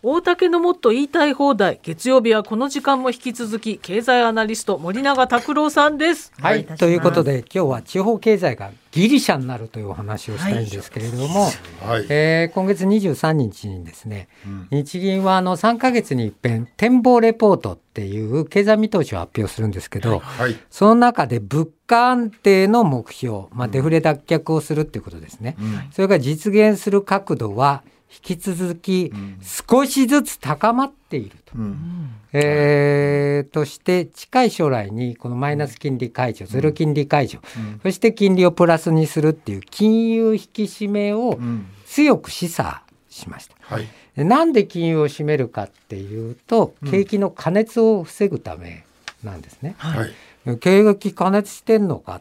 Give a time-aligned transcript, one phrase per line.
[0.00, 1.80] 大竹のもっと言いたい放題。
[1.82, 6.32] 月曜日はこの時間も引き続き経済アナリスト森永拓郎さんです。
[6.40, 11.46] はい、ということで今日は地方経済がギリシャになるというお話をしたいんですけれども、
[11.82, 12.06] はい。
[12.10, 14.28] えー今月23日にですね、
[14.70, 20.56] 日銀はあの3ヶ月に一遍展望レポートっていう経済見通しを発表するんですけど、はい。
[20.70, 25.56] その中で物価安定の目標、まあ、デフレ脱却をするっていうことですね、
[25.90, 29.12] それが実現する角度は引き続き
[29.42, 31.56] 少しずつ高まっていると。
[31.56, 32.10] うん。
[32.32, 37.38] えーとして近い将来にこのマイナス金利解除、ゼロ金利解除、
[37.82, 41.66] そして金利をプラスにするっていう金融引き締めをうん。
[41.86, 43.54] 強く示唆しました。
[43.62, 43.88] はい。
[44.14, 48.84] でなんで金融を締めるかっていうと景気の過熱を防ぐため
[49.24, 49.74] なんですね。
[49.78, 50.58] はい。
[50.58, 52.20] 景気過熱してんのか、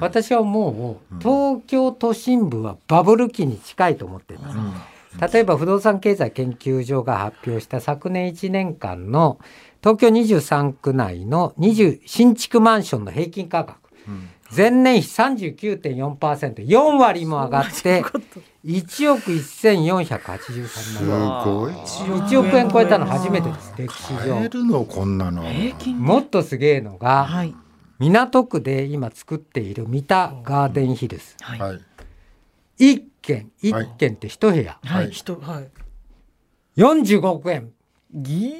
[0.00, 4.58] 私はもう東京都心部はバブル期に近いと思っています。
[5.20, 9.38] 例えば不動産経済研究所が発表した昨年1年間の
[9.82, 13.78] 東京23区内の20新築マンションの平均価格、
[14.54, 18.04] 前年比 39.4%4 割も上がって
[18.64, 20.60] 1億1483
[21.08, 22.18] 万すごい。
[22.20, 23.74] 1億円超えたの初めてです。
[23.76, 24.48] 歴史上。
[24.48, 25.42] るのこんなの。
[25.48, 27.54] 平均もっとすげえのが、はい。
[27.98, 31.24] 港区で今作っている三田ガーデンヒルズ。
[31.40, 31.60] はい。
[31.60, 31.80] はい。
[32.78, 35.10] 一軒一軒って一部屋、はいはい。
[35.10, 35.68] 人はい。
[36.76, 37.72] 45億円。
[38.12, 38.54] ギ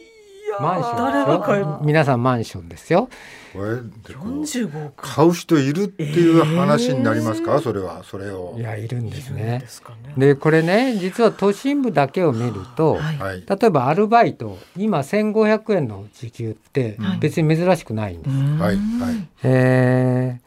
[0.61, 3.09] マンション誰が買えるですよ皆さんマンションですよ。
[3.53, 5.03] これでこう45億。
[5.03, 8.55] 買う人いるっていう話になりますか、それはそれを。
[8.59, 8.63] い。
[8.63, 10.15] やいるんですでねすかね。
[10.17, 13.17] でこれね実は都心部だけを見ると、はい。
[13.19, 13.45] はい。
[13.47, 18.77] 例えばアルバイト今1500円の時給って別に珍しくないんです、はい。
[18.77, 19.29] はい。
[19.45, 20.47] えー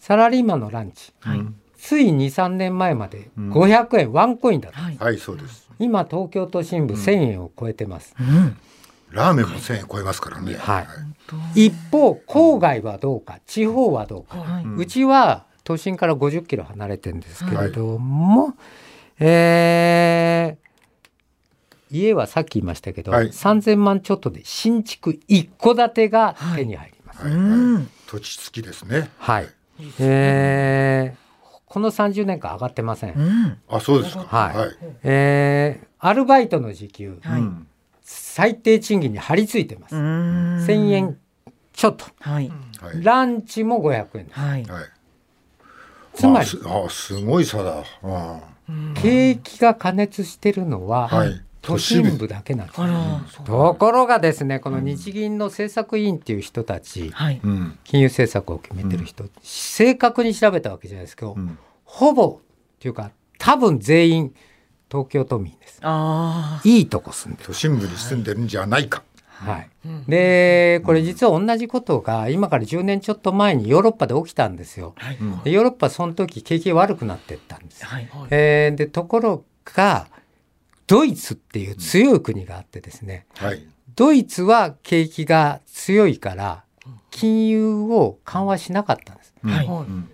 [0.00, 1.40] サラリーマンのランチ、はい
[1.78, 4.98] つい23年前まで500円ワンコインだった、はい。
[4.98, 5.68] はい、そうです。
[5.78, 8.56] 今東京都心部1000円を超えてます、うん。
[9.10, 10.54] ラーメンも1000円超えますからね。
[10.54, 10.80] は
[11.54, 11.66] い。
[11.66, 14.64] 一方郊外はどうか地方はどうか、はい。
[14.64, 18.54] うちは都心から50キロ離れてるんですけれども、
[19.20, 20.68] えー
[21.90, 23.28] 家はさっき言いましたけど、はい。
[23.28, 27.22] 3000万ちょっとで新築一戸建てが手に入ります。
[27.22, 27.32] はい。
[27.32, 27.74] うん。
[27.76, 27.86] はい。
[28.06, 29.10] 土地付きですね。
[29.16, 29.48] はい、
[29.98, 31.27] えー
[31.68, 33.14] この30年間上がってません。
[33.14, 34.24] うんあ、そうですか。
[34.24, 34.70] はいはい。
[35.02, 37.66] えーアルバイトの時給、はいうん
[38.10, 39.94] 最低賃金に張り付いてます。
[39.94, 41.18] うん1000円
[41.72, 42.06] ちょっと。
[42.20, 43.02] はいはい。
[43.04, 44.40] ランチも500円です。
[44.40, 44.84] はいはい。
[46.14, 47.84] つまりあすあ、すごい差だ。
[48.02, 48.40] あ
[48.94, 52.80] 景気が過熱してるのは、はい都心部だけなんです。
[52.80, 52.86] あ。
[52.86, 53.20] ら。
[53.30, 57.40] そうところがですねこの日銀の政策委員っていう人たち、はい。
[57.42, 57.78] うん。
[57.84, 61.58] 金融政策を決めてる人、正確に調べたわけじゃないですけど、ん。
[61.84, 64.34] ほぼっていうか多分全員
[64.90, 65.80] 東京都民です。
[65.82, 69.02] あいいとこ住んでる、都心部に住んでるんじゃないか。
[69.28, 69.70] はい、
[70.08, 74.94] でこれ実は同じことが今から10年ちょっと前にヨーロッパで起きたんですよ。
[74.98, 75.18] あはい。
[75.44, 78.08] でヨーロッパその時景気悪くなってったんです、はい。
[78.30, 80.08] えーでところが
[80.88, 83.64] ドイツっていう強い国があってですね、はい。
[83.94, 86.64] ドイツは景気が強いから
[87.10, 89.34] 金融を緩和しなかったんです。
[89.42, 90.08] はいうん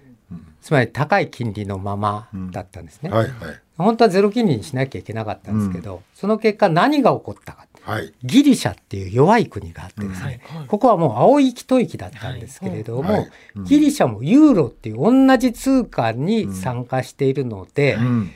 [0.61, 3.11] つまり高い金利のままだったんですね。
[3.11, 3.29] はい。
[3.29, 3.35] はい。
[3.77, 7.67] 本当はゼロ金利にしなきゃいけなかったんですけど、その結果何が起こったか。
[7.83, 8.15] はい。
[8.23, 13.31] ギリシャっていう弱い国があってですね、はいはいここはもう青い一息だったんですけれども、はいはい
[13.65, 18.31] ギリシャもユーロっていう同じ通貨に参加しているので、うん。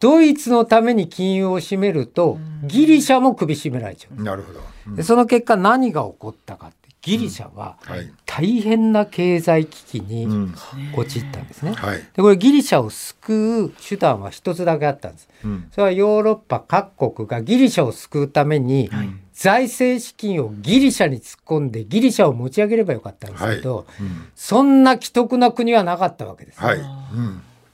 [0.00, 4.22] ドイツのために金融を締めると、ギリシャも首絞められちゃう。
[4.22, 4.60] なるほど。
[4.60, 8.10] うんでその結果何が起こったかってギリシャははい。
[8.24, 10.54] 大変な経済危機にうん。
[10.96, 11.72] 陥ったんですね。
[11.72, 11.98] はい。
[11.98, 15.28] でこれギリシャを救う手段は一つだけあったんです。
[15.44, 15.68] うん。
[15.72, 18.90] それはヨーロッパ各国がギリシャを救うために
[19.34, 24.28] 財政資金をギリシャに突っ込んでギリシャを持ち上げればよかったんですけど、うん。
[24.34, 26.60] そんな既得な国はなかったわけです。
[26.60, 26.78] はい。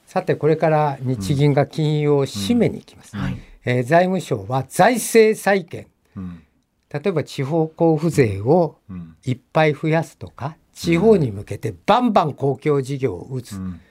[0.05, 0.09] うん。
[0.09, 3.15] さてこれから日銀が金融を締めに行きます。
[3.17, 6.41] はいえー財務省は財政再建うん。
[6.93, 9.15] 例えば地方交付税をうん。
[9.25, 13.81] いっぱい増やすとか地方に向けてバンバン公共事業を打つ、うん。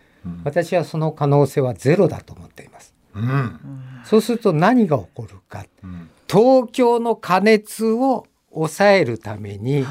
[0.44, 3.60] 私はその可能性はゼロだと思っていますうん。
[4.04, 6.08] そうすると何が起こるかうん。
[6.28, 9.84] 東京の過熱を抑えるために、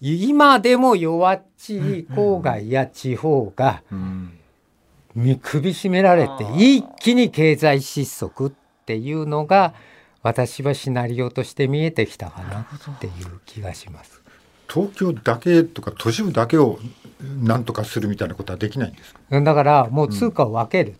[0.00, 1.80] 今でも弱っちい
[2.10, 4.32] 郊外や地方がうん。
[5.20, 8.52] 見首絞められて一気に経済失速っ
[8.86, 9.74] ていうのが
[10.22, 14.22] 私はシナリオとして見えてきたかなっていう気がします。
[14.72, 16.78] 東京だけとか都市部だけを
[17.42, 19.40] なんとかするみたいなことはできないんですか？
[19.40, 20.96] だからもう通貨を分ける、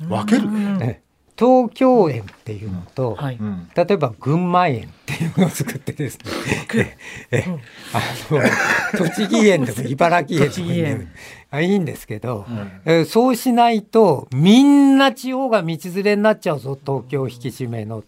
[0.00, 0.48] 分ける？
[0.80, 1.00] え
[1.38, 3.36] 東京園っていうのと、はい。
[3.36, 3.68] うん。
[3.74, 6.96] 例えば群馬園っていうのを作ってですね。
[7.30, 7.44] ええ。
[7.92, 8.40] あの
[9.06, 11.06] 栃木園でも茨城園でもい
[11.60, 12.46] い,、いいんですけど、
[12.84, 18.02] えーそうしないとみんな地方が道連れになっちゃうぞ東京引き締めの、っ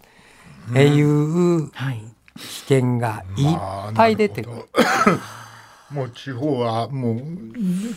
[0.73, 2.03] ていうはい。
[2.39, 4.57] 危険がいっぱい出てくる。
[5.91, 7.21] もう地方はもう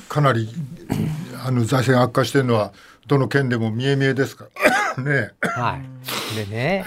[0.08, 0.50] かなり
[1.46, 2.72] あの財政悪化してるのは
[3.06, 4.46] どの県でも見え見えですか
[4.98, 5.04] ら。
[5.04, 5.32] ね。
[5.42, 5.78] は
[6.34, 6.86] い、でね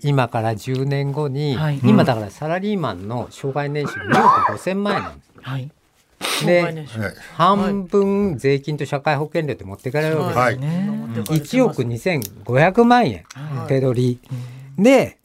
[0.00, 1.80] 今から10年後に、はい。
[1.82, 5.30] 今だからサラリーマンの障害年収2億5,000万円なんです。
[5.40, 5.70] はい
[6.44, 6.86] で
[7.34, 10.38] 半分税金と社会保険料で持ってかれるわけです。
[10.38, 10.58] はい。
[10.58, 10.88] ね。
[11.14, 13.24] 1億2500万円
[13.68, 14.20] 手取り、
[14.78, 15.18] で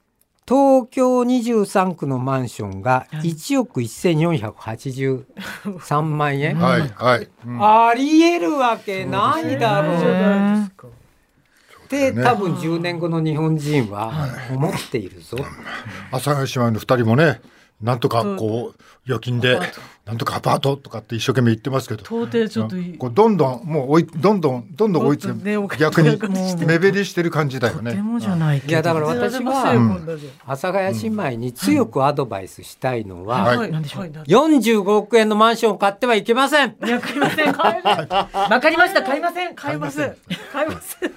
[0.48, 7.27] 東京23区のマンションが1億1483万円、はいはい。
[7.45, 7.60] うん。
[7.62, 9.98] ありえるわけないだろう。
[11.88, 12.24] って、ね。
[12.24, 14.13] 多分10年後の日本人は
[14.51, 15.38] 思っているぞ。
[16.12, 17.42] 阿佐ヶ谷姉妹の二人もね
[17.81, 19.59] なんとかこう預金で
[20.06, 22.01] なんとかアパートとかって一生懸命言ってますけど。
[22.01, 22.97] 到底ちょっといい。
[22.97, 27.94] こうどんどんもう追いどんどんどんどん追いつねお金け逆に目減りしてる感じだよね。
[28.01, 28.71] もじゃないけど。
[28.71, 33.57] いやだから私は阿佐ヶ谷姉妹に強くアドバイスしたいのは、はい。
[33.57, 33.71] はい。
[33.71, 34.06] なんでしょう。
[34.06, 36.75] 45億円のマンションを買ってはいけません。
[36.83, 37.53] いや買いません。
[37.53, 39.03] 買えない わかりました。
[39.03, 39.53] 買いません。
[39.56, 40.15] 買います。
[40.51, 41.12] 買いません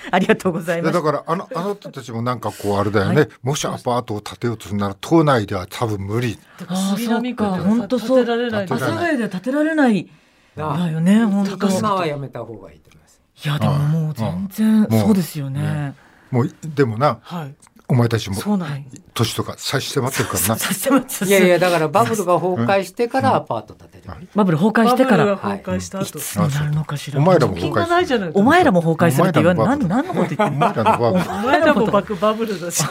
[0.10, 0.92] ありがとうございます。
[0.92, 6.38] でだからあのあの人たちもなんかこうあれだよね、もしアパートを建てようとするなら島内では多分無理。
[6.66, 7.50] ああそうか。
[7.56, 8.24] 本当そう。
[8.24, 10.08] 建てられない阿佐ヶ谷では建てられない。
[10.56, 11.68] だよね本当。
[11.68, 13.20] 今はやめた方がいいと思います。
[13.44, 15.94] いやでももう全然そうですよね。
[16.30, 17.54] もうでもなはい
[17.90, 20.56] お前たちもそうなん年とか差し迫ってるからな。
[20.56, 24.02] させますいやいやだからバブルが崩壊してからアパート建てる。
[24.34, 26.02] バブル崩壊してかバブルらが崩壊したい。
[26.02, 27.18] 後つになるのかしら。
[27.18, 30.66] お前らも崩金がないじゃないお前らも崩壊するって言われお前らも何何のこと言ってんの？
[30.66, 31.24] お前らのバブル。
[31.24, 32.84] お前らもバクバブルだし。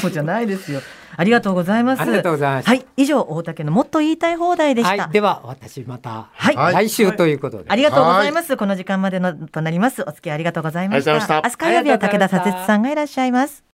[0.00, 0.80] そうじゃないですよ。
[1.16, 2.02] ありがとうございます。
[2.02, 2.68] ありがとうございます。
[2.68, 2.86] はい。
[2.96, 6.54] 以上大竹のもっと言いたい放題でした、はい、では私またはい。
[6.54, 6.74] はい。
[6.86, 7.64] 来週ということで。
[7.68, 8.56] ありがとうございます。
[8.56, 10.02] この時間までのとなります。
[10.02, 11.10] お付き合いありがとうございました。
[11.10, 11.66] ありがとうございました。
[11.66, 13.64] 明日火曜日は武田佐哲さんがいらっしゃいます。